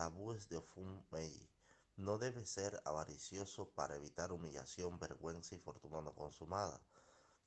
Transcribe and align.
Tabúes 0.00 0.48
de 0.48 0.56
Ofun 0.56 1.04
Mei. 1.10 1.46
No 1.98 2.16
debe 2.16 2.46
ser 2.46 2.80
avaricioso 2.86 3.68
para 3.74 3.96
evitar 3.96 4.32
humillación, 4.32 4.98
vergüenza 4.98 5.54
y 5.54 5.58
fortuna 5.58 6.00
no 6.00 6.14
consumada. 6.14 6.80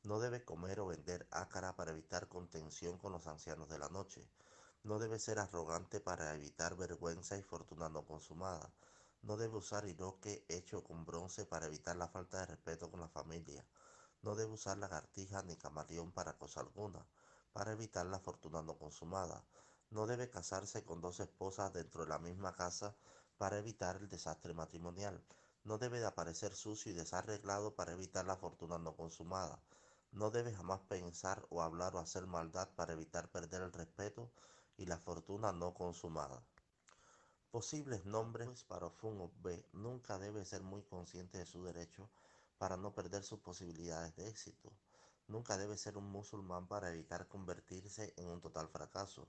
No 0.03 0.19
debe 0.19 0.45
comer 0.45 0.79
o 0.79 0.85
vender 0.85 1.27
ácara 1.31 1.75
para 1.75 1.93
evitar 1.93 2.27
contención 2.27 2.99
con 2.99 3.11
los 3.11 3.25
ancianos 3.25 3.69
de 3.69 3.79
la 3.79 3.89
noche. 3.89 4.29
No 4.83 4.99
debe 4.99 5.17
ser 5.17 5.39
arrogante 5.39 5.99
para 5.99 6.35
evitar 6.35 6.75
vergüenza 6.75 7.35
y 7.39 7.41
fortuna 7.41 7.89
no 7.89 8.05
consumada. 8.05 8.71
No 9.23 9.35
debe 9.35 9.57
usar 9.57 9.87
iroque 9.87 10.45
hecho 10.47 10.83
con 10.83 11.05
bronce 11.05 11.47
para 11.47 11.65
evitar 11.65 11.95
la 11.95 12.07
falta 12.07 12.41
de 12.41 12.45
respeto 12.45 12.91
con 12.91 12.99
la 12.99 13.09
familia. 13.09 13.65
No 14.21 14.35
debe 14.35 14.51
usar 14.51 14.77
lagartija 14.77 15.41
ni 15.41 15.55
camaleón 15.57 16.11
para 16.11 16.37
cosa 16.37 16.59
alguna, 16.59 17.03
para 17.51 17.71
evitar 17.71 18.05
la 18.05 18.19
fortuna 18.19 18.61
no 18.61 18.77
consumada. 18.77 19.43
No 19.93 20.07
debe 20.07 20.27
casarse 20.27 20.83
con 20.83 21.01
dos 21.01 21.19
esposas 21.19 21.71
dentro 21.71 22.01
de 22.01 22.09
la 22.09 22.17
misma 22.17 22.55
casa 22.55 22.95
para 23.37 23.59
evitar 23.59 23.97
el 23.97 24.09
desastre 24.09 24.51
matrimonial. 24.55 25.23
No 25.65 25.77
debe 25.77 25.99
de 25.99 26.07
aparecer 26.07 26.55
sucio 26.55 26.91
y 26.91 26.95
desarreglado 26.95 27.75
para 27.75 27.91
evitar 27.91 28.25
la 28.25 28.35
fortuna 28.35 28.79
no 28.79 28.95
consumada. 28.95 29.61
No 30.11 30.31
debe 30.31 30.51
jamás 30.51 30.81
pensar 30.81 31.45
o 31.51 31.61
hablar 31.61 31.95
o 31.95 31.99
hacer 31.99 32.25
maldad 32.25 32.69
para 32.75 32.93
evitar 32.93 33.29
perder 33.29 33.61
el 33.61 33.71
respeto 33.71 34.31
y 34.77 34.87
la 34.87 34.97
fortuna 34.97 35.51
no 35.51 35.75
consumada. 35.75 36.43
Posibles 37.51 38.03
nombres 38.03 38.63
para 38.63 38.87
Ofun 38.87 39.31
B. 39.43 39.63
Nunca 39.73 40.17
debe 40.17 40.43
ser 40.43 40.63
muy 40.63 40.81
consciente 40.81 41.37
de 41.37 41.45
su 41.45 41.63
derecho 41.63 42.09
para 42.57 42.77
no 42.77 42.95
perder 42.95 43.23
sus 43.23 43.41
posibilidades 43.41 44.15
de 44.15 44.27
éxito. 44.27 44.73
Nunca 45.27 45.55
debe 45.55 45.77
ser 45.77 45.97
un 45.97 46.09
musulmán 46.09 46.67
para 46.67 46.89
evitar 46.89 47.27
convertirse 47.27 48.11
en 48.17 48.27
un 48.27 48.41
total 48.41 48.69
fracaso. 48.69 49.27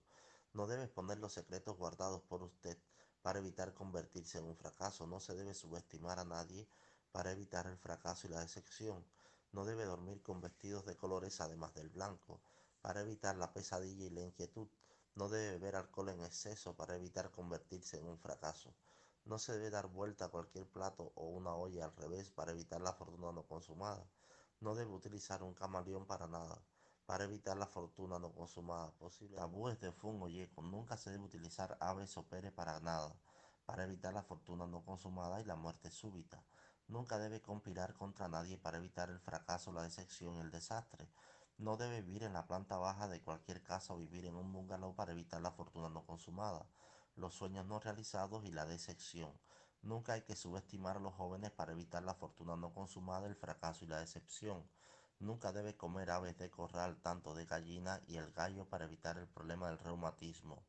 No 0.54 0.68
debe 0.68 0.84
exponer 0.84 1.18
los 1.18 1.32
secretos 1.32 1.76
guardados 1.76 2.22
por 2.22 2.44
usted 2.44 2.78
para 3.22 3.40
evitar 3.40 3.74
convertirse 3.74 4.38
en 4.38 4.44
un 4.44 4.56
fracaso. 4.56 5.04
No 5.04 5.18
se 5.18 5.34
debe 5.34 5.52
subestimar 5.52 6.20
a 6.20 6.24
nadie 6.24 6.68
para 7.10 7.32
evitar 7.32 7.66
el 7.66 7.76
fracaso 7.76 8.28
y 8.28 8.30
la 8.30 8.40
decepción. 8.40 9.04
No 9.50 9.64
debe 9.64 9.84
dormir 9.84 10.22
con 10.22 10.40
vestidos 10.40 10.86
de 10.86 10.96
colores 10.96 11.40
además 11.40 11.74
del 11.74 11.88
blanco 11.88 12.40
para 12.80 13.00
evitar 13.00 13.36
la 13.36 13.52
pesadilla 13.52 14.04
y 14.04 14.10
la 14.10 14.20
inquietud. 14.20 14.68
No 15.16 15.28
debe 15.28 15.58
beber 15.58 15.74
alcohol 15.74 16.10
en 16.10 16.22
exceso 16.22 16.76
para 16.76 16.94
evitar 16.94 17.32
convertirse 17.32 17.98
en 17.98 18.06
un 18.06 18.18
fracaso. 18.18 18.72
No 19.24 19.40
se 19.40 19.54
debe 19.54 19.70
dar 19.70 19.88
vuelta 19.88 20.26
a 20.26 20.30
cualquier 20.30 20.66
plato 20.66 21.10
o 21.16 21.30
una 21.30 21.56
olla 21.56 21.86
al 21.86 21.96
revés 21.96 22.30
para 22.30 22.52
evitar 22.52 22.80
la 22.80 22.92
fortuna 22.92 23.32
no 23.32 23.42
consumada. 23.42 24.06
No 24.60 24.76
debe 24.76 24.92
utilizar 24.92 25.42
un 25.42 25.54
camaleón 25.54 26.06
para 26.06 26.28
nada, 26.28 26.62
para 27.06 27.24
evitar 27.24 27.56
la 27.56 27.66
fortuna 27.66 28.18
no 28.18 28.32
consumada 28.32 28.90
posible. 28.92 29.36
Tabúes 29.36 29.80
de 29.80 29.92
fungo 29.92 30.28
yeco. 30.28 30.62
Nunca 30.62 30.96
se 30.96 31.10
debe 31.10 31.24
utilizar 31.24 31.76
aves 31.80 32.16
o 32.16 32.22
pere 32.22 32.50
para 32.50 32.80
nada, 32.80 33.14
para 33.66 33.84
evitar 33.84 34.14
la 34.14 34.22
fortuna 34.22 34.66
no 34.66 34.82
consumada 34.84 35.40
y 35.40 35.44
la 35.44 35.56
muerte 35.56 35.90
súbita. 35.90 36.42
Nunca 36.88 37.18
debe 37.18 37.40
conspirar 37.40 37.94
contra 37.94 38.28
nadie 38.28 38.58
para 38.58 38.78
evitar 38.78 39.10
el 39.10 39.18
fracaso, 39.18 39.72
la 39.72 39.82
decepción 39.82 40.36
y 40.36 40.40
el 40.40 40.50
desastre. 40.50 41.08
No 41.56 41.76
debe 41.76 42.02
vivir 42.02 42.24
en 42.24 42.32
la 42.32 42.46
planta 42.46 42.78
baja 42.78 43.08
de 43.08 43.22
cualquier 43.22 43.62
casa 43.62 43.94
o 43.94 43.98
vivir 43.98 44.24
en 44.26 44.34
un 44.34 44.52
bungalow 44.52 44.94
para 44.94 45.12
evitar 45.12 45.40
la 45.40 45.52
fortuna 45.52 45.88
no 45.88 46.04
consumada, 46.04 46.66
los 47.16 47.34
sueños 47.34 47.64
no 47.64 47.78
realizados 47.80 48.44
y 48.44 48.50
la 48.50 48.66
decepción. 48.66 49.32
Nunca 49.82 50.14
hay 50.14 50.22
que 50.22 50.34
subestimar 50.34 50.96
a 50.96 51.00
los 51.00 51.14
jóvenes 51.14 51.50
para 51.52 51.72
evitar 51.72 52.02
la 52.02 52.14
fortuna 52.14 52.56
no 52.56 52.72
consumada, 52.72 53.26
el 53.26 53.36
fracaso 53.36 53.84
y 53.84 53.88
la 53.88 54.00
decepción. 54.00 54.66
Nunca 55.20 55.52
debe 55.52 55.76
comer 55.76 56.10
aves 56.10 56.36
de 56.38 56.50
corral, 56.50 57.00
tanto 57.00 57.34
de 57.34 57.46
gallina 57.46 58.00
y 58.06 58.16
el 58.16 58.32
gallo 58.32 58.68
para 58.68 58.84
evitar 58.84 59.16
el 59.18 59.28
problema 59.28 59.68
del 59.68 59.78
reumatismo. 59.78 60.64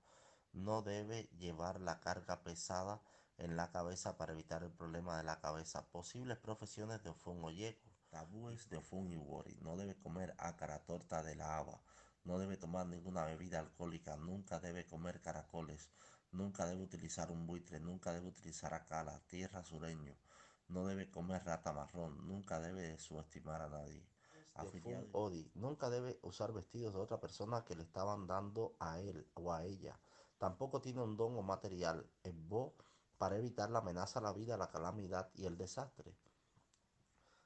No 0.54 0.82
debe 0.82 1.30
llevar 1.38 1.82
la 1.82 2.00
carga 2.00 2.44
pesada 2.44 3.02
en 3.38 3.58
la 3.58 3.72
cabeza 3.72 4.18
para 4.18 4.32
evitar 4.32 4.64
el 4.64 4.72
problema 4.72 5.18
de 5.18 5.24
la 5.24 5.40
cabeza. 5.40 5.86
Posibles 5.90 6.38
profesiones 6.38 7.04
de 7.04 7.10
Ofun 7.10 7.44
o 7.44 7.52
Yeco. 7.52 7.90
Tabúes 8.10 8.70
de 8.70 8.78
Ofun 8.78 9.12
y 9.12 9.18
Wori. 9.18 9.58
No 9.62 9.76
debe 9.76 9.98
comer 9.98 10.34
ácara, 10.38 10.80
torta 10.86 11.22
de 11.24 11.36
la 11.36 11.58
haba. 11.58 11.82
No 12.24 12.40
debe 12.40 12.56
tomar 12.56 12.86
ninguna 12.86 13.26
bebida 13.26 13.60
alcohólica. 13.60 14.16
Nunca 14.16 14.60
debe 14.60 14.86
comer 14.86 15.22
caracoles. 15.22 15.90
Nunca 16.32 16.66
debe 16.66 16.84
utilizar 16.84 17.32
un 17.32 17.46
buitre. 17.46 17.80
Nunca 17.82 18.14
debe 18.14 18.28
utilizar 18.28 18.74
acala, 18.74 19.20
tierra 19.28 19.64
sureño. 19.64 20.16
No 20.70 20.86
debe 20.86 21.10
comer 21.10 21.44
rata 21.44 21.74
marrón. 21.74 22.26
Nunca 22.28 22.60
debe 22.62 22.98
subestimar 22.98 23.62
a 23.62 23.68
nadie. 23.68 24.15
Afiliado. 24.56 25.08
Odi. 25.12 25.52
Nunca 25.54 25.90
debe 25.90 26.18
usar 26.24 26.54
vestidos 26.54 26.94
de 26.94 27.00
otra 27.00 27.20
persona 27.20 27.64
que 27.66 27.76
le 27.76 27.84
estaban 27.84 28.26
dando 28.26 28.76
a 28.80 29.00
él 29.00 29.28
o 29.36 29.52
a 29.54 29.64
ella. 29.64 30.00
Tampoco 30.38 30.82
tiene 30.82 31.02
un 31.02 31.18
don 31.18 31.38
o 31.38 31.42
material. 31.42 32.10
Es 32.24 32.34
bo 32.48 32.74
para 33.18 33.38
evitar 33.38 33.70
la 33.70 33.80
amenaza 33.80 34.20
a 34.20 34.24
la 34.24 34.34
vida, 34.34 34.58
la 34.58 34.70
calamidad 34.70 35.30
y 35.36 35.46
el 35.46 35.58
desastre. 35.58 36.16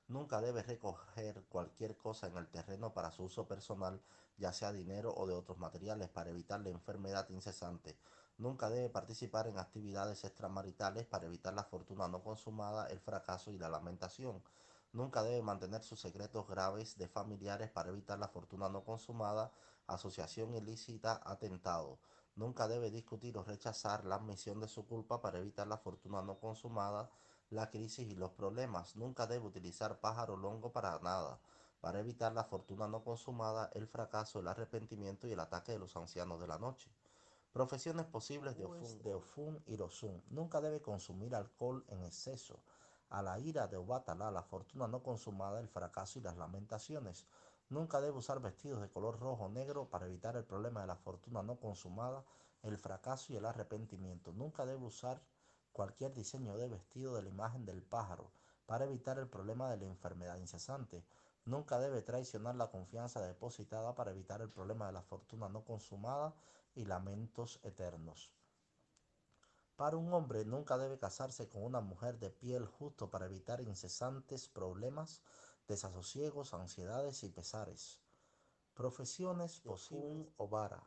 Nunca 0.08 0.42
debe 0.42 0.64
recoger 0.64 1.44
cualquier 1.50 1.96
cosa 1.96 2.26
en 2.28 2.38
el 2.38 2.48
terreno 2.48 2.94
para 2.94 3.12
su 3.12 3.24
uso 3.24 3.48
personal, 3.48 4.02
ya 4.38 4.52
sea 4.54 4.74
dinero 4.74 5.14
o 5.16 5.28
de 5.28 5.36
otros 5.36 5.60
materiales, 5.60 6.10
para 6.10 6.32
evitar 6.32 6.60
la 6.62 6.70
enfermedad 6.70 7.30
incesante. 7.30 7.96
Nunca 8.40 8.72
debe 8.72 8.90
participar 8.90 9.48
en 9.48 9.60
actividades 9.60 10.24
extramaritales 10.24 11.06
para 11.06 11.28
evitar 11.28 11.54
la 11.54 11.64
fortuna 11.64 12.08
no 12.08 12.24
consumada, 12.24 12.88
el 12.88 13.00
fracaso 13.00 13.52
y 13.52 13.60
la 13.60 13.70
lamentación. 13.70 14.42
Nunca 14.92 15.22
debe 15.22 15.44
mantener 15.44 15.84
sus 15.84 16.00
secretos 16.00 16.48
graves 16.48 16.98
de 16.98 17.08
familiares 17.08 17.70
para 17.70 17.90
evitar 17.90 18.18
la 18.18 18.28
fortuna 18.28 18.70
no 18.70 18.84
consumada, 18.84 19.52
asociación 19.86 20.56
ilícita, 20.56 21.22
atentado. 21.24 22.00
Nunca 22.36 22.68
debe 22.68 22.90
discutir 22.90 23.38
o 23.38 23.44
rechazar 23.44 24.04
la 24.06 24.16
admisión 24.16 24.60
de 24.60 24.68
su 24.68 24.88
culpa 24.88 25.22
para 25.22 25.40
evitar 25.40 25.68
la 25.68 25.78
fortuna 25.78 26.22
no 26.24 26.40
consumada, 26.40 27.10
la 27.52 27.70
crisis 27.70 28.10
y 28.10 28.16
los 28.16 28.32
problemas. 28.32 28.96
Nunca 28.96 29.28
debe 29.28 29.46
utilizar 29.46 30.00
pájaro 30.00 30.38
longo 30.38 30.72
para 30.72 30.98
nada, 31.00 31.40
para 31.82 32.00
evitar 32.00 32.34
la 32.34 32.44
fortuna 32.44 32.88
no 32.88 33.04
consumada, 33.04 33.70
el 33.74 33.88
fracaso, 33.88 34.40
el 34.40 34.48
arrepentimiento 34.48 35.28
y 35.28 35.34
el 35.34 35.40
ataque 35.40 35.72
de 35.72 35.80
los 35.80 35.96
ancianos 35.98 36.40
de 36.40 36.48
la 36.48 36.58
noche. 36.58 36.90
Profesiones 37.54 38.06
posibles 38.06 38.58
de 38.58 38.66
Ofun, 38.66 39.04
de 39.04 39.14
Ofun 39.14 39.64
y 39.66 39.76
Rosun. 39.76 40.24
Nunca 40.30 40.62
debe 40.62 40.82
consumir 40.82 41.36
alcohol 41.36 41.84
en 41.90 42.04
exceso. 42.04 42.60
A 43.10 43.24
la 43.24 43.40
ira 43.40 43.68
de 43.68 43.78
Obatalá, 43.78 44.30
la 44.30 44.44
fortuna 44.44 44.88
no 44.88 45.02
consumada, 45.02 45.60
el 45.60 45.68
fracaso 45.68 46.20
y 46.20 46.22
las 46.22 46.38
lamentaciones. 46.38 47.26
Nunca 47.70 48.02
debe 48.02 48.18
usar 48.18 48.40
vestidos 48.40 48.82
de 48.82 48.90
color 48.90 49.20
rojo 49.20 49.46
o 49.46 49.50
negro 49.50 49.90
para 49.90 50.06
evitar 50.06 50.36
el 50.36 50.44
problema 50.44 50.82
de 50.82 50.88
la 50.88 50.96
fortuna 50.96 51.42
no 51.42 51.60
consumada, 51.60 52.24
el 52.62 52.78
fracaso 52.78 53.34
y 53.34 53.38
el 53.38 53.46
arrepentimiento. 53.46 54.32
Nunca 54.32 54.66
debe 54.66 54.86
usar 54.86 55.22
cualquier 55.72 56.14
diseño 56.14 56.56
de 56.58 56.68
vestido 56.68 57.16
de 57.16 57.24
la 57.24 57.30
imagen 57.30 57.66
del 57.66 57.82
pájaro 57.82 58.32
para 58.66 58.86
evitar 58.86 59.18
el 59.18 59.28
problema 59.28 59.72
de 59.72 59.78
la 59.78 59.86
enfermedad 59.86 60.38
incesante. 60.38 61.04
Nunca 61.46 61.80
debe 61.80 62.04
traicionar 62.04 62.56
la 62.56 62.70
confianza 62.70 63.22
depositada 63.26 63.96
para 63.96 64.12
evitar 64.12 64.42
el 64.42 64.50
problema 64.50 64.86
de 64.86 64.94
la 64.94 65.02
fortuna 65.02 65.50
no 65.50 65.64
consumada 65.66 66.36
y 66.76 66.86
lamentos 66.86 67.60
eternos. 67.64 68.32
Para 69.80 69.96
un 69.96 70.12
hombre 70.14 70.44
nunca 70.44 70.78
debe 70.78 71.00
casarse 71.00 71.48
con 71.48 71.64
una 71.64 71.80
mujer 71.80 72.20
de 72.20 72.30
piel 72.30 72.66
justo 72.66 73.10
para 73.10 73.28
evitar 73.28 73.62
incesantes 73.62 74.50
problemas, 74.50 75.22
desasosiegos, 75.70 76.54
ansiedades 76.54 77.24
y 77.24 77.30
pesares. 77.30 78.02
Profesiones 78.74 79.62
posibles 79.62 80.34
o 80.36 80.50
vara. 80.50 80.84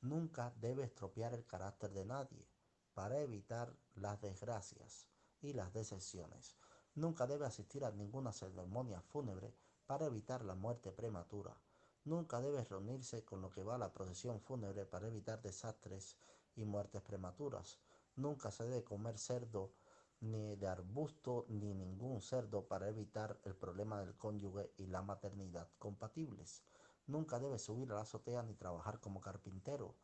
Nunca 0.00 0.54
debe 0.60 0.84
estropear 0.84 1.34
el 1.34 1.44
carácter 1.44 1.90
de 1.90 2.04
nadie 2.04 2.46
para 2.94 3.18
evitar 3.18 3.74
las 3.96 4.20
desgracias 4.20 5.08
y 5.40 5.52
las 5.52 5.72
decepciones. 5.72 6.56
Nunca 6.94 7.26
debe 7.26 7.46
asistir 7.46 7.84
a 7.84 7.90
ninguna 7.90 8.32
ceremonia 8.32 9.00
fúnebre 9.00 9.56
para 9.86 10.06
evitar 10.06 10.44
la 10.44 10.54
muerte 10.54 10.92
prematura. 10.92 11.60
Nunca 12.04 12.40
debe 12.40 12.62
reunirse 12.62 13.24
con 13.24 13.42
lo 13.42 13.50
que 13.50 13.64
va 13.64 13.74
a 13.74 13.78
la 13.78 13.92
procesión 13.92 14.40
fúnebre 14.40 14.86
para 14.86 15.08
evitar 15.08 15.42
desastres 15.42 16.16
y 16.56 16.64
muertes 16.64 17.02
prematuras. 17.02 17.78
Nunca 18.16 18.50
se 18.50 18.64
debe 18.64 18.84
comer 18.84 19.18
cerdo 19.18 19.72
ni 20.20 20.54
de 20.56 20.66
arbusto 20.66 21.46
ni 21.48 21.72
ningún 21.72 22.20
cerdo 22.20 22.66
para 22.66 22.88
evitar 22.88 23.40
el 23.44 23.54
problema 23.54 24.00
del 24.00 24.16
cónyuge 24.16 24.72
y 24.76 24.86
la 24.86 25.02
maternidad 25.02 25.68
compatibles. 25.78 26.62
Nunca 27.06 27.38
debe 27.38 27.58
subir 27.58 27.90
a 27.90 27.94
la 27.94 28.00
azotea 28.02 28.42
ni 28.42 28.54
trabajar 28.54 29.00
como 29.00 29.20
carpintero. 29.20 29.96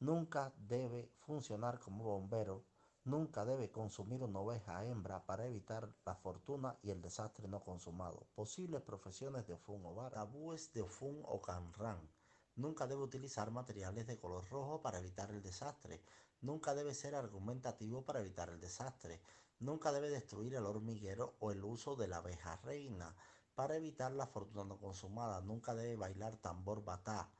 Nunca 0.00 0.52
debe 0.56 1.10
funcionar 1.20 1.80
como 1.80 2.04
bombero. 2.04 2.66
Nunca 3.04 3.44
debe 3.44 3.70
consumir 3.70 4.22
una 4.22 4.40
oveja 4.40 4.84
hembra 4.84 5.24
para 5.24 5.46
evitar 5.46 5.94
la 6.04 6.14
fortuna 6.14 6.78
y 6.82 6.90
el 6.90 7.00
desastre 7.00 7.48
no 7.48 7.60
consumado. 7.60 8.26
Posibles 8.34 8.82
profesiones 8.82 9.46
de 9.46 9.54
Ofun 9.54 9.82
o. 9.84 10.10
Tabúes 10.10 10.72
de 10.72 10.82
Ofun 10.82 11.22
o 11.24 11.40
Canran. 11.40 12.08
Nunca 12.56 12.86
debe 12.86 13.02
utilizar 13.02 13.50
materiales 13.50 14.06
de 14.06 14.18
color 14.18 14.48
rojo 14.48 14.80
para 14.80 14.98
evitar 14.98 15.30
el 15.30 15.42
desastre. 15.42 16.02
Nunca 16.40 16.74
debe 16.74 16.94
ser 16.94 17.14
argumentativo 17.14 18.04
para 18.04 18.20
evitar 18.20 18.48
el 18.48 18.60
desastre. 18.60 19.20
Nunca 19.58 19.92
debe 19.92 20.08
destruir 20.08 20.54
el 20.54 20.66
hormiguero 20.66 21.34
o 21.40 21.50
el 21.50 21.64
uso 21.64 21.96
de 21.96 22.06
la 22.06 22.18
abeja 22.18 22.56
reina 22.56 23.16
para 23.54 23.76
evitar 23.76 24.12
la 24.12 24.26
fortuna 24.26 24.64
no 24.64 24.78
consumada. 24.78 25.40
Nunca 25.40 25.74
debe 25.74 25.96
bailar 25.96 26.36
tambor 26.36 26.84
batá 26.84 27.30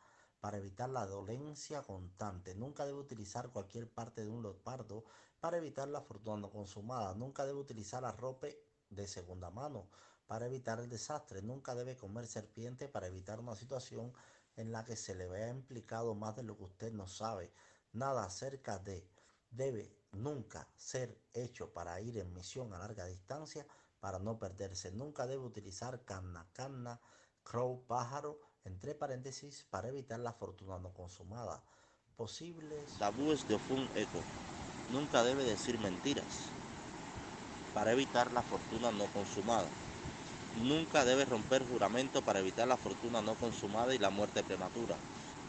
para 0.40 0.58
evitar 0.58 0.90
la 0.90 1.06
dolencia 1.06 1.82
constante. 1.82 2.54
Nunca 2.54 2.84
debe 2.84 2.98
utilizar 2.98 3.50
cualquier 3.50 3.88
parte 3.88 4.24
de 4.24 4.30
un 4.30 4.42
leopardo 4.42 5.04
para 5.40 5.58
evitar 5.58 5.88
la 5.88 6.00
fortuna 6.00 6.38
no 6.38 6.50
consumada. 6.50 7.14
Nunca 7.14 7.46
debe 7.46 7.60
utilizar 7.60 8.02
la 8.02 8.12
ropa 8.12 8.48
de 8.90 9.06
segunda 9.06 9.50
mano 9.50 9.88
para 10.26 10.46
evitar 10.46 10.80
el 10.80 10.88
desastre. 10.88 11.40
Nunca 11.42 11.74
debe 11.74 11.96
comer 11.96 12.26
serpiente 12.26 12.88
para 12.88 13.06
evitar 13.06 13.40
una 13.40 13.54
situación 13.54 14.12
en 14.56 14.72
la 14.72 14.84
que 14.84 14.96
se 14.96 15.14
le 15.14 15.26
vea 15.26 15.48
implicado 15.48 16.14
más 16.14 16.36
de 16.36 16.42
lo 16.42 16.56
que 16.56 16.64
usted 16.64 16.92
no 16.92 17.06
sabe. 17.06 17.52
Nada 17.92 18.24
acerca 18.24 18.78
de 18.78 19.08
debe 19.50 19.96
nunca 20.12 20.68
ser 20.76 21.20
hecho 21.32 21.72
para 21.72 22.00
ir 22.00 22.18
en 22.18 22.32
misión 22.32 22.72
a 22.72 22.78
larga 22.78 23.06
distancia 23.06 23.66
para 24.00 24.18
no 24.18 24.38
perderse. 24.38 24.90
Nunca 24.92 25.26
debe 25.26 25.44
utilizar 25.44 26.04
canna, 26.04 26.46
canna, 26.52 27.00
crow, 27.42 27.84
pájaro, 27.86 28.40
entre 28.64 28.94
paréntesis, 28.94 29.66
para 29.70 29.88
evitar 29.88 30.20
la 30.20 30.32
fortuna 30.32 30.78
no 30.78 30.92
consumada. 30.92 31.62
Posibles 32.16 32.92
tabúes 32.98 33.46
de 33.48 33.54
Ofun 33.54 33.88
Eco. 33.94 34.20
Nunca 34.92 35.22
debe 35.22 35.44
decir 35.44 35.78
mentiras 35.78 36.50
para 37.74 37.92
evitar 37.92 38.32
la 38.32 38.42
fortuna 38.42 38.92
no 38.92 39.06
consumada. 39.06 39.66
Nunca 40.54 41.04
debe 41.04 41.24
romper 41.24 41.66
juramento 41.66 42.22
para 42.22 42.38
evitar 42.38 42.68
la 42.68 42.76
fortuna 42.76 43.20
no 43.20 43.34
consumada 43.34 43.92
y 43.92 43.98
la 43.98 44.10
muerte 44.10 44.44
prematura. 44.44 44.96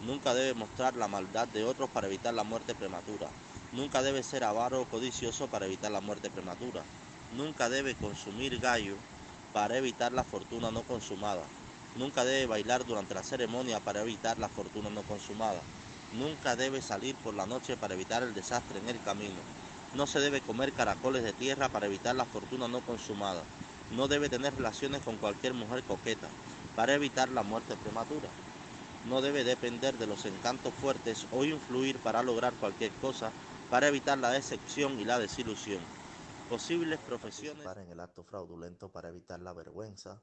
Nunca 0.01 0.33
debe 0.33 0.55
mostrar 0.55 0.95
la 0.95 1.07
maldad 1.07 1.47
de 1.47 1.63
otros 1.63 1.91
para 1.91 2.07
evitar 2.07 2.33
la 2.33 2.43
muerte 2.43 2.73
prematura. 2.73 3.29
Nunca 3.71 4.01
debe 4.01 4.23
ser 4.23 4.43
avaro 4.43 4.81
o 4.81 4.85
codicioso 4.85 5.47
para 5.47 5.67
evitar 5.67 5.91
la 5.91 6.01
muerte 6.01 6.31
prematura. 6.31 6.83
Nunca 7.29 7.69
debe 7.69 7.93
consumir 7.93 8.57
gallo 8.59 8.97
para 9.53 9.77
evitar 9.77 10.11
la 10.11 10.23
fortuna 10.23 10.71
no 10.71 10.81
consumada. 10.81 11.45
Nunca 11.93 12.25
debe 12.25 12.47
bailar 12.47 12.83
durante 12.83 13.13
la 13.13 13.21
ceremonia 13.21 13.79
para 13.79 14.01
evitar 14.01 14.39
la 14.39 14.49
fortuna 14.49 14.89
no 14.89 15.03
consumada. 15.03 15.61
Nunca 16.11 16.55
debe 16.55 16.81
salir 16.81 17.15
por 17.17 17.35
la 17.35 17.45
noche 17.45 17.77
para 17.77 17.93
evitar 17.93 18.23
el 18.23 18.33
desastre 18.33 18.79
en 18.79 18.89
el 18.89 18.99
camino. 19.03 19.41
No 19.93 20.07
se 20.07 20.19
debe 20.19 20.41
comer 20.41 20.73
caracoles 20.73 21.23
de 21.23 21.33
tierra 21.33 21.69
para 21.69 21.85
evitar 21.85 22.15
la 22.15 22.25
fortuna 22.25 22.67
no 22.67 22.81
consumada. 22.81 23.45
No 23.91 24.07
debe 24.07 24.29
tener 24.29 24.55
relaciones 24.55 25.01
con 25.01 25.17
cualquier 25.17 25.53
mujer 25.53 25.83
coqueta 25.83 26.27
para 26.75 26.93
evitar 26.93 27.29
la 27.29 27.43
muerte 27.43 27.75
prematura. 27.77 28.29
No 29.05 29.21
debe 29.21 29.43
depender 29.43 29.97
de 29.97 30.07
los 30.07 30.25
encantos 30.25 30.73
fuertes 30.73 31.27
o 31.31 31.45
influir 31.45 31.97
para 31.99 32.23
lograr 32.23 32.53
cualquier 32.53 32.91
cosa 32.93 33.31
para 33.69 33.87
evitar 33.87 34.17
la 34.17 34.29
decepción 34.29 34.99
y 34.99 35.05
la 35.05 35.19
desilusión. 35.19 35.81
Posibles 36.49 36.99
profesiones. 36.99 37.63
Para 37.63 37.83
en 37.83 37.91
el 37.91 37.99
acto 37.99 38.23
fraudulento 38.23 38.89
para 38.89 39.09
evitar 39.09 39.39
la 39.39 39.53
vergüenza, 39.53 40.21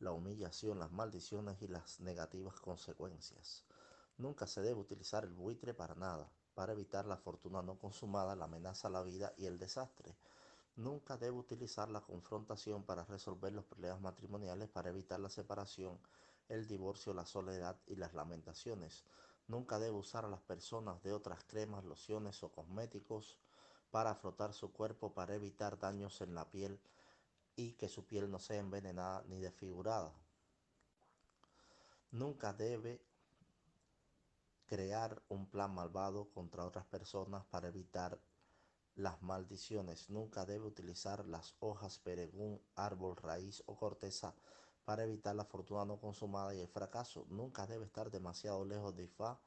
la 0.00 0.12
humillación, 0.12 0.78
las 0.78 0.90
maldiciones 0.90 1.60
y 1.62 1.68
las 1.68 2.00
negativas 2.00 2.60
consecuencias. 2.60 3.64
Nunca 4.18 4.46
se 4.46 4.60
debe 4.60 4.80
utilizar 4.80 5.24
el 5.24 5.32
buitre 5.32 5.74
para 5.74 5.94
nada, 5.94 6.30
para 6.54 6.72
evitar 6.72 7.06
la 7.06 7.16
fortuna 7.16 7.62
no 7.62 7.78
consumada, 7.78 8.36
la 8.36 8.44
amenaza 8.44 8.88
a 8.88 8.90
la 8.90 9.02
vida 9.02 9.32
y 9.36 9.46
el 9.46 9.58
desastre. 9.58 10.14
Nunca 10.76 11.16
debe 11.16 11.36
utilizar 11.36 11.88
la 11.88 12.00
confrontación 12.00 12.82
para 12.82 13.04
resolver 13.04 13.52
los 13.52 13.64
problemas 13.64 14.00
matrimoniales, 14.00 14.68
para 14.68 14.90
evitar 14.90 15.20
la 15.20 15.30
separación, 15.30 16.00
el 16.48 16.66
divorcio, 16.66 17.14
la 17.14 17.26
soledad 17.26 17.76
y 17.86 17.94
las 17.94 18.12
lamentaciones. 18.12 19.04
Nunca 19.46 19.78
debe 19.78 19.96
usar 19.96 20.24
a 20.24 20.28
las 20.28 20.40
personas 20.40 21.02
de 21.02 21.12
otras 21.12 21.44
cremas, 21.44 21.84
lociones 21.84 22.42
o 22.42 22.50
cosméticos 22.50 23.38
para 23.90 24.16
frotar 24.16 24.52
su 24.52 24.72
cuerpo 24.72 25.14
para 25.14 25.36
evitar 25.36 25.78
daños 25.78 26.20
en 26.20 26.34
la 26.34 26.50
piel 26.50 26.80
y 27.54 27.74
que 27.74 27.88
su 27.88 28.04
piel 28.04 28.28
no 28.28 28.40
sea 28.40 28.58
envenenada 28.58 29.22
ni 29.28 29.38
desfigurada. 29.38 30.12
Nunca 32.10 32.52
debe 32.52 33.00
crear 34.66 35.22
un 35.28 35.46
plan 35.46 35.72
malvado 35.72 36.28
contra 36.30 36.64
otras 36.64 36.86
personas 36.86 37.44
para 37.44 37.68
evitar 37.68 38.18
las 38.96 39.22
maldiciones. 39.22 40.08
Nunca 40.10 40.44
debe 40.44 40.66
utilizar 40.66 41.26
las 41.26 41.54
hojas, 41.60 41.98
peregún, 41.98 42.60
árbol, 42.76 43.16
raíz 43.16 43.62
o 43.66 43.76
corteza 43.76 44.34
para 44.84 45.04
evitar 45.04 45.34
la 45.34 45.44
fortuna 45.44 45.84
no 45.84 45.98
consumada 45.98 46.54
y 46.54 46.60
el 46.60 46.68
fracaso. 46.68 47.26
Nunca 47.28 47.66
debe 47.66 47.86
estar 47.86 48.10
demasiado 48.10 48.64
lejos 48.64 48.94
de 48.94 49.04
Ifá 49.04 49.40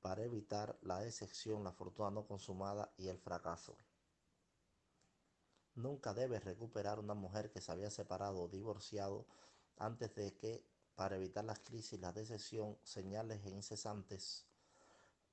para 0.00 0.22
evitar 0.22 0.78
la 0.82 1.00
decepción, 1.00 1.64
la 1.64 1.72
fortuna 1.72 2.10
no 2.10 2.26
consumada 2.26 2.92
y 2.96 3.08
el 3.08 3.18
fracaso. 3.18 3.76
Nunca 5.74 6.14
debe 6.14 6.38
recuperar 6.38 7.00
una 7.00 7.14
mujer 7.14 7.50
que 7.50 7.60
se 7.60 7.72
había 7.72 7.90
separado 7.90 8.42
o 8.42 8.48
divorciado 8.48 9.26
antes 9.76 10.14
de 10.14 10.36
que, 10.36 10.64
para 10.94 11.16
evitar 11.16 11.44
las 11.44 11.58
crisis, 11.58 11.98
la 11.98 12.12
decepción, 12.12 12.78
señales 12.84 13.44
incesantes 13.46 14.46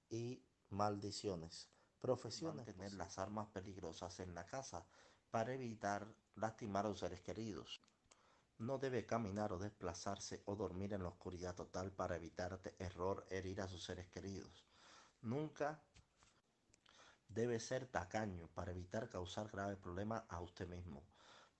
y 0.09 0.44
maldiciones 0.69 1.69
profesiones, 2.01 2.65
tener 2.65 2.94
las 2.94 3.19
armas 3.19 3.48
peligrosas 3.48 4.19
en 4.19 4.33
la 4.33 4.45
casa 4.45 4.86
para 5.30 5.53
evitar 5.53 6.07
lastimar 6.36 6.86
a 6.86 6.89
los 6.89 7.00
seres 7.00 7.21
queridos. 7.21 7.81
No 8.57 8.77
debe 8.77 9.06
caminar 9.06 9.53
o 9.53 9.59
desplazarse 9.59 10.42
o 10.45 10.56
dormir 10.56 10.94
en 10.94 11.03
la 11.03 11.09
oscuridad 11.09 11.56
total 11.56 11.92
para 11.92 12.15
evitar 12.15 12.59
error 12.80 13.25
herir 13.30 13.62
a 13.62 13.68
sus 13.68 13.83
seres 13.83 14.07
queridos. 14.09 14.65
Nunca 15.21 15.81
debe 17.27 17.59
ser 17.59 17.88
tacaño 17.88 18.48
para 18.53 18.71
evitar 18.71 19.09
causar 19.09 19.50
graves 19.50 19.77
problemas 19.77 20.24
a 20.30 20.42
usted 20.42 20.68
mismo. 20.68 21.03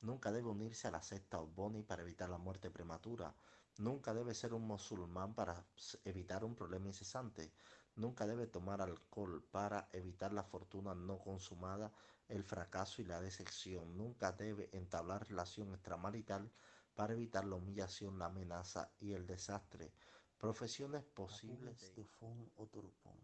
Nunca 0.02 0.32
debe 0.32 0.50
unirse 0.50 0.88
a 0.88 0.92
la 0.92 1.02
secta 1.02 1.38
Boni 1.38 1.84
para 1.84 2.02
evitar 2.02 2.30
la 2.30 2.38
muerte 2.38 2.70
prematura. 2.70 3.34
Nunca 3.78 4.14
debe 4.14 4.34
ser 4.34 4.54
un 4.54 4.68
musulmán 4.68 5.34
para 5.34 5.64
evitar 6.04 6.44
un 6.44 6.56
problema 6.56 6.88
incesante. 6.88 7.54
Nunca 7.96 8.26
debe 8.26 8.48
tomar 8.48 8.82
alcohol 8.82 9.44
para 9.52 9.90
evitar 9.92 10.32
la 10.34 10.44
fortuna 10.44 10.96
no 10.96 11.20
consumada, 11.20 11.92
el 12.30 12.44
fracaso 12.44 13.02
y 13.02 13.06
la 13.06 13.22
decepción. 13.22 13.98
Nunca 13.98 14.32
debe 14.32 14.70
entablar 14.72 15.28
relación 15.28 15.74
extramarital 15.74 16.50
para 16.96 17.14
evitar 17.14 17.46
la 17.46 17.56
humillación, 17.56 18.18
la 18.18 18.26
amenaza 18.26 18.90
y 19.00 19.14
el 19.14 19.28
desastre. 19.28 19.92
Profesiones 20.38 21.04
posibles 21.04 21.94
de 21.96 22.06
fun 22.06 22.52
o 22.58 22.66
turpón. 22.68 23.18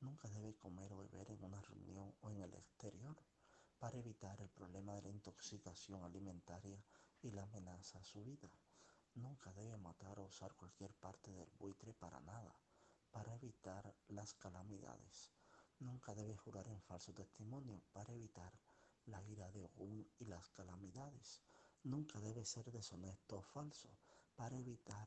Nunca 0.00 0.28
debe 0.28 0.54
comer 0.54 0.92
o 0.92 0.98
beber 0.98 1.30
en 1.30 1.44
una 1.44 1.60
reunión 1.60 2.14
o 2.20 2.30
en 2.30 2.40
el 2.42 2.54
exterior 2.54 3.16
para 3.78 3.98
evitar 3.98 4.40
el 4.40 4.48
problema 4.48 4.94
de 4.94 5.02
la 5.02 5.10
intoxicación 5.10 6.04
alimentaria 6.04 6.78
y 7.22 7.30
la 7.30 7.42
amenaza 7.42 7.98
a 7.98 8.04
su 8.04 8.22
vida. 8.22 8.48
Nunca 9.14 9.52
debe 9.52 9.76
matar 9.78 10.18
o 10.18 10.24
usar 10.24 10.54
cualquier 10.54 10.92
parte 10.92 11.32
del 11.32 11.50
buitre 11.58 11.92
para 11.94 12.15
las 14.16 14.32
calamidades. 14.34 15.30
Nunca 15.78 16.14
debe 16.14 16.34
jurar 16.36 16.66
en 16.68 16.80
falso 16.80 17.12
testimonio 17.12 17.82
para 17.92 18.14
evitar 18.14 18.52
la 19.04 19.22
ira 19.24 19.50
de 19.50 19.62
Ogún 19.62 20.10
y 20.18 20.24
las 20.24 20.48
calamidades. 20.48 21.42
Nunca 21.82 22.18
debe 22.18 22.46
ser 22.46 22.72
deshonesto 22.72 23.36
o 23.36 23.42
falso 23.42 23.90
para 24.34 24.58
evitar 24.58 25.06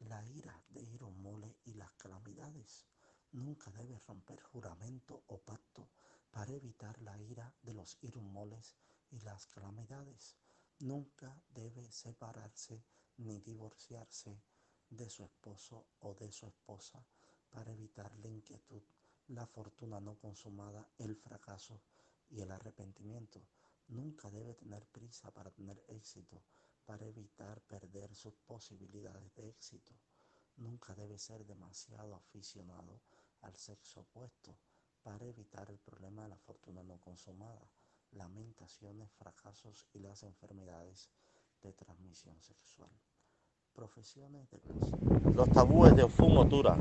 la 0.00 0.22
ira 0.26 0.62
de 0.68 0.82
Iromole 0.82 1.56
y 1.64 1.72
las 1.72 1.90
calamidades. 1.94 2.86
Nunca 3.32 3.70
debe 3.70 3.98
romper 4.00 4.42
juramento 4.42 5.24
o 5.28 5.38
pacto 5.40 5.88
para 6.30 6.52
evitar 6.52 7.00
la 7.00 7.18
ira 7.18 7.52
de 7.62 7.72
los 7.72 7.96
Irumoles 8.02 8.76
y 9.10 9.20
las 9.20 9.46
calamidades. 9.46 10.36
Nunca 10.80 11.34
debe 11.48 11.90
separarse 11.90 12.84
ni 13.16 13.40
divorciarse 13.40 14.42
de 14.90 15.08
su 15.08 15.24
esposo 15.24 15.86
o 16.00 16.14
de 16.14 16.30
su 16.30 16.46
esposa 16.46 17.04
para 17.50 17.72
evitar 17.72 18.16
la 18.18 18.28
inquietud, 18.28 18.82
la 19.28 19.46
fortuna 19.46 20.00
no 20.00 20.16
consumada, 20.16 20.88
el 20.98 21.16
fracaso 21.16 21.80
y 22.30 22.40
el 22.40 22.50
arrepentimiento. 22.50 23.40
Nunca 23.88 24.30
debe 24.30 24.54
tener 24.54 24.86
prisa 24.86 25.30
para 25.30 25.50
tener 25.50 25.82
éxito, 25.88 26.42
para 26.84 27.06
evitar 27.06 27.60
perder 27.62 28.14
sus 28.14 28.34
posibilidades 28.46 29.34
de 29.34 29.48
éxito. 29.48 29.92
Nunca 30.56 30.94
debe 30.94 31.18
ser 31.18 31.44
demasiado 31.46 32.14
aficionado 32.14 33.00
al 33.42 33.56
sexo 33.56 34.00
opuesto 34.00 34.56
para 35.02 35.26
evitar 35.26 35.70
el 35.70 35.78
problema 35.78 36.24
de 36.24 36.30
la 36.30 36.36
fortuna 36.36 36.82
no 36.82 36.98
consumada, 36.98 37.66
lamentaciones, 38.12 39.10
fracasos 39.12 39.86
y 39.92 40.00
las 40.00 40.22
enfermedades 40.22 41.08
de 41.62 41.72
transmisión 41.72 42.40
sexual. 42.40 42.90
Profesiones 43.74 44.48
Los 45.34 45.48
tabúes 45.50 45.94
de 45.94 46.02
Ofun 46.02 46.36
Otura. 46.36 46.76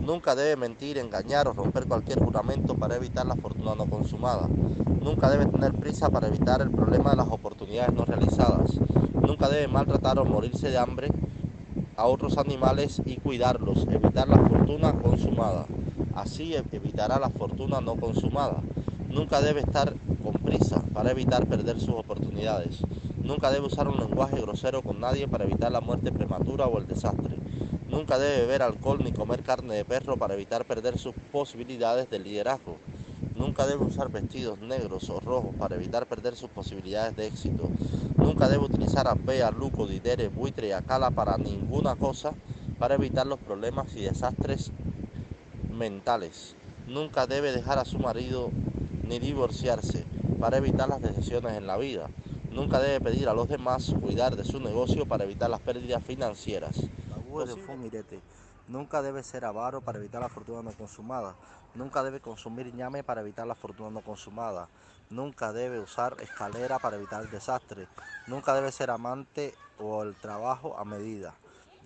Nunca 0.00 0.34
debe 0.34 0.56
mentir, 0.56 0.98
engañar 0.98 1.48
o 1.48 1.52
romper 1.52 1.86
cualquier 1.86 2.18
juramento 2.18 2.74
para 2.74 2.96
evitar 2.96 3.26
la 3.26 3.36
fortuna 3.36 3.74
no 3.74 3.86
consumada. 3.86 4.48
Nunca 5.02 5.30
debe 5.30 5.46
tener 5.46 5.72
prisa 5.74 6.10
para 6.10 6.28
evitar 6.28 6.60
el 6.62 6.70
problema 6.70 7.10
de 7.10 7.16
las 7.16 7.28
oportunidades 7.28 7.94
no 7.94 8.04
realizadas. 8.04 8.72
Nunca 9.14 9.48
debe 9.48 9.68
maltratar 9.68 10.18
o 10.18 10.24
morirse 10.24 10.70
de 10.70 10.78
hambre 10.78 11.08
a 11.96 12.06
otros 12.06 12.38
animales 12.38 13.00
y 13.04 13.16
cuidarlos, 13.16 13.86
evitar 13.90 14.28
la 14.28 14.38
fortuna 14.38 14.92
consumada. 14.94 15.66
Así 16.14 16.54
evitará 16.72 17.18
la 17.18 17.30
fortuna 17.30 17.80
no 17.80 17.96
consumada. 17.96 18.62
Nunca 19.08 19.40
debe 19.40 19.60
estar 19.60 19.94
con 20.22 20.34
prisa 20.34 20.82
para 20.92 21.10
evitar 21.10 21.46
perder 21.46 21.78
sus 21.80 21.94
oportunidades. 21.94 22.82
Nunca 23.24 23.50
debe 23.50 23.66
usar 23.66 23.88
un 23.88 23.96
lenguaje 23.96 24.38
grosero 24.38 24.82
con 24.82 25.00
nadie 25.00 25.26
para 25.26 25.44
evitar 25.44 25.72
la 25.72 25.80
muerte 25.80 26.12
prematura 26.12 26.66
o 26.66 26.76
el 26.76 26.86
desastre. 26.86 27.38
Nunca 27.88 28.18
debe 28.18 28.42
beber 28.42 28.60
alcohol 28.60 28.98
ni 29.02 29.12
comer 29.12 29.42
carne 29.42 29.74
de 29.74 29.84
perro 29.86 30.18
para 30.18 30.34
evitar 30.34 30.66
perder 30.66 30.98
sus 30.98 31.14
posibilidades 31.32 32.10
de 32.10 32.18
liderazgo. 32.18 32.76
Nunca 33.34 33.66
debe 33.66 33.82
usar 33.82 34.10
vestidos 34.10 34.58
negros 34.58 35.08
o 35.08 35.20
rojos 35.20 35.54
para 35.58 35.74
evitar 35.76 36.04
perder 36.04 36.36
sus 36.36 36.50
posibilidades 36.50 37.16
de 37.16 37.26
éxito. 37.26 37.70
Nunca 38.18 38.46
debe 38.46 38.64
utilizar 38.64 39.08
apea, 39.08 39.50
luco, 39.50 39.86
didere, 39.86 40.28
buitre 40.28 40.68
y 40.68 40.72
acala 40.72 41.10
para 41.10 41.38
ninguna 41.38 41.96
cosa 41.96 42.34
para 42.78 42.96
evitar 42.96 43.26
los 43.26 43.38
problemas 43.38 43.96
y 43.96 44.02
desastres 44.02 44.70
mentales. 45.72 46.56
Nunca 46.86 47.26
debe 47.26 47.52
dejar 47.52 47.78
a 47.78 47.86
su 47.86 47.98
marido 47.98 48.50
ni 49.08 49.18
divorciarse 49.18 50.04
para 50.38 50.58
evitar 50.58 50.90
las 50.90 51.00
decisiones 51.00 51.56
en 51.56 51.66
la 51.66 51.78
vida. 51.78 52.10
Nunca 52.54 52.78
debe 52.78 53.00
pedir 53.00 53.28
a 53.28 53.34
los 53.34 53.48
demás 53.48 53.96
cuidar 54.00 54.36
de 54.36 54.44
su 54.44 54.60
negocio 54.60 55.06
para 55.06 55.24
evitar 55.24 55.50
las 55.50 55.58
pérdidas 55.58 56.00
financieras. 56.04 56.88
de 57.48 58.22
Nunca 58.68 59.02
debe 59.02 59.24
ser 59.24 59.44
avaro 59.44 59.80
para 59.80 59.98
evitar 59.98 60.22
la 60.22 60.28
fortuna 60.28 60.62
no 60.62 60.72
consumada. 60.72 61.34
Nunca 61.74 62.04
debe 62.04 62.20
consumir 62.20 62.72
ñame 62.72 63.02
para 63.02 63.22
evitar 63.22 63.44
la 63.48 63.56
fortuna 63.56 63.90
no 63.90 64.02
consumada. 64.02 64.68
Nunca 65.10 65.52
debe 65.52 65.80
usar 65.80 66.16
escalera 66.20 66.78
para 66.78 66.94
evitar 66.94 67.24
el 67.24 67.30
desastre. 67.30 67.88
Nunca 68.28 68.54
debe 68.54 68.70
ser 68.70 68.92
amante 68.92 69.52
o 69.80 70.04
el 70.04 70.14
trabajo 70.14 70.78
a 70.78 70.84
medida. 70.84 71.34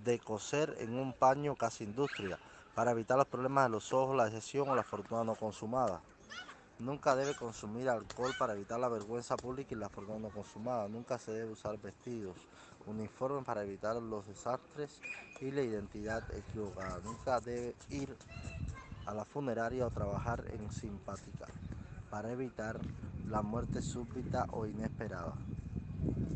De 0.04 0.18
coser 0.18 0.76
en 0.80 0.98
un 0.98 1.14
paño 1.14 1.56
casi 1.56 1.84
industria 1.84 2.38
para 2.74 2.90
evitar 2.90 3.16
los 3.16 3.26
problemas 3.26 3.64
de 3.64 3.70
los 3.70 3.94
ojos, 3.94 4.14
la 4.14 4.26
decepción 4.26 4.68
o 4.68 4.76
la 4.76 4.82
fortuna 4.82 5.24
no 5.24 5.34
consumada. 5.34 6.02
Nunca 6.80 7.16
debe 7.16 7.34
consumir 7.34 7.88
alcohol 7.88 8.32
para 8.38 8.54
evitar 8.54 8.78
la 8.78 8.88
vergüenza 8.88 9.36
pública 9.36 9.74
y 9.74 9.78
la 9.78 9.88
fortuna 9.88 10.20
no 10.20 10.28
consumada. 10.28 10.86
Nunca 10.88 11.18
se 11.18 11.32
debe 11.32 11.50
usar 11.50 11.76
vestidos, 11.78 12.36
uniformes 12.86 13.44
para 13.44 13.64
evitar 13.64 13.96
los 13.96 14.28
desastres 14.28 15.00
y 15.40 15.50
la 15.50 15.62
identidad 15.62 16.22
equivocada. 16.36 17.00
Nunca 17.02 17.40
debe 17.40 17.74
ir 17.90 18.16
a 19.06 19.12
la 19.12 19.24
funeraria 19.24 19.86
o 19.86 19.90
trabajar 19.90 20.44
en 20.52 20.70
simpática 20.70 21.46
para 22.10 22.30
evitar 22.30 22.78
la 23.26 23.42
muerte 23.42 23.82
súbita 23.82 24.46
o 24.52 24.64
inesperada. 24.64 25.34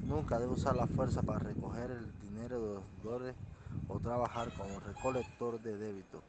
Nunca 0.07 0.41
debe 0.41 0.55
usar 0.55 0.75
la 0.75 0.89
fuerza 0.89 1.23
para 1.23 1.39
recoger 1.39 1.93
el 1.93 2.21
dinero 2.21 2.61
de 2.61 2.75
los 2.75 2.85
deudores 2.97 3.37
o 3.89 4.01
trabajar 4.01 4.53
como 4.57 4.81
recolector 4.81 5.61
de 5.63 5.77
débito 5.77 6.21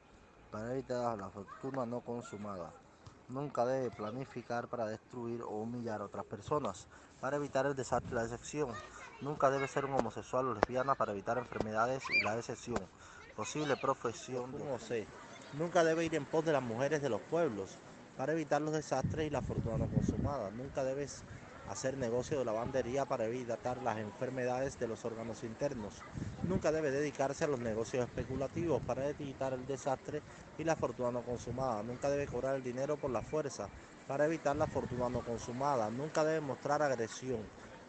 para 0.51 0.71
evitar 0.73 1.17
la 1.17 1.29
fortuna 1.29 1.87
no 1.87 2.01
consumada. 2.01 2.82
Nunca 3.29 3.65
debe 3.65 3.89
planificar 3.91 4.67
para 4.67 4.85
destruir 4.85 5.41
o 5.41 5.49
humillar 5.49 6.01
a 6.01 6.05
otras 6.05 6.25
personas 6.25 6.87
para 7.21 7.37
evitar 7.37 7.65
el 7.65 7.75
desastre 7.75 8.11
y 8.11 8.15
la 8.15 8.23
decepción. 8.23 8.69
Nunca 9.21 9.49
debe 9.49 9.67
ser 9.67 9.85
un 9.85 9.93
homosexual 9.93 10.47
o 10.47 10.53
lesbiana 10.53 10.95
para 10.95 11.13
evitar 11.13 11.37
enfermedades 11.37 12.03
y 12.09 12.21
la 12.21 12.35
decepción. 12.35 12.81
Posible 13.35 13.77
profesión 13.77 14.51
no 14.51 14.77
sé. 14.77 15.07
Nunca 15.53 15.83
debe 15.83 16.05
ir 16.05 16.15
en 16.15 16.25
pos 16.25 16.43
de 16.43 16.51
las 16.51 16.61
mujeres 16.61 17.01
de 17.01 17.09
los 17.09 17.21
pueblos 17.21 17.77
para 18.17 18.33
evitar 18.33 18.61
los 18.61 18.73
desastres 18.73 19.27
y 19.27 19.29
la 19.29 19.41
fortuna 19.41 19.77
no 19.77 19.87
consumada. 19.87 20.51
Nunca 20.51 20.83
debes 20.83 21.23
hacer 21.69 21.97
negocio 21.97 22.37
de 22.39 22.45
lavandería 22.45 23.05
para 23.05 23.25
evitar 23.25 23.81
las 23.81 23.97
enfermedades 23.97 24.79
de 24.79 24.87
los 24.87 25.05
órganos 25.05 25.43
internos. 25.43 25.95
Nunca 26.43 26.71
debe 26.71 26.91
dedicarse 26.91 27.45
a 27.45 27.47
los 27.47 27.59
negocios 27.59 28.05
especulativos 28.05 28.81
para 28.81 29.07
evitar 29.07 29.53
el 29.53 29.65
desastre 29.65 30.21
y 30.57 30.63
la 30.63 30.75
fortuna 30.75 31.11
no 31.11 31.21
consumada. 31.21 31.83
Nunca 31.83 32.09
debe 32.09 32.27
cobrar 32.27 32.55
el 32.55 32.63
dinero 32.63 32.97
por 32.97 33.11
la 33.11 33.21
fuerza 33.21 33.69
para 34.07 34.25
evitar 34.25 34.55
la 34.55 34.67
fortuna 34.67 35.09
no 35.09 35.21
consumada. 35.21 35.89
Nunca 35.89 36.23
debe 36.23 36.41
mostrar 36.41 36.81
agresión 36.81 37.39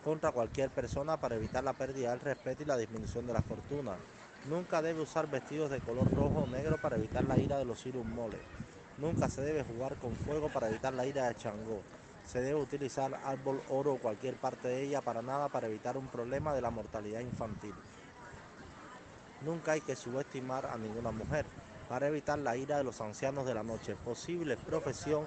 contra 0.04 0.32
cualquier 0.32 0.70
persona 0.70 1.16
para 1.16 1.36
evitar 1.36 1.64
la 1.64 1.72
pérdida 1.72 2.10
del 2.10 2.20
respeto 2.20 2.62
y 2.62 2.66
la 2.66 2.76
disminución 2.76 3.26
de 3.26 3.32
la 3.32 3.42
fortuna. 3.42 3.96
Nunca 4.48 4.82
debe 4.82 5.00
usar 5.00 5.28
vestidos 5.30 5.70
de 5.70 5.80
color 5.80 6.12
rojo 6.14 6.40
o 6.40 6.46
negro 6.46 6.78
para 6.80 6.96
evitar 6.96 7.24
la 7.24 7.38
ira 7.38 7.58
de 7.58 7.64
los 7.64 7.84
Irus 7.86 8.04
Mole. 8.04 8.36
Nunca 8.98 9.28
se 9.28 9.40
debe 9.40 9.64
jugar 9.64 9.96
con 9.96 10.14
fuego 10.14 10.50
para 10.52 10.68
evitar 10.68 10.92
la 10.92 11.06
ira 11.06 11.26
de 11.26 11.34
Changó. 11.34 11.80
Se 12.26 12.40
debe 12.40 12.60
utilizar 12.60 13.20
árbol, 13.24 13.60
oro 13.68 13.94
o 13.94 13.98
cualquier 13.98 14.34
parte 14.34 14.68
de 14.68 14.82
ella 14.82 15.00
para 15.00 15.22
nada 15.22 15.48
para 15.48 15.66
evitar 15.66 15.96
un 15.96 16.08
problema 16.08 16.54
de 16.54 16.60
la 16.60 16.70
mortalidad 16.70 17.20
infantil. 17.20 17.74
Nunca 19.44 19.72
hay 19.72 19.80
que 19.82 19.94
subestimar 19.94 20.66
a 20.66 20.76
ninguna 20.78 21.10
mujer 21.10 21.46
para 21.88 22.08
evitar 22.08 22.38
la 22.38 22.56
ira 22.56 22.78
de 22.78 22.84
los 22.84 23.00
ancianos 23.00 23.46
de 23.46 23.54
la 23.54 23.62
noche. 23.62 23.94
Posible 23.94 24.56
profesión 24.56 25.26